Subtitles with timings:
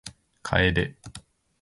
[0.43, 0.97] 楓